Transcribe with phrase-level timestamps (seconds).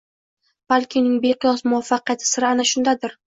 [0.71, 3.17] Balki uning beqiyos muvaffaqiyati siri ana shundadir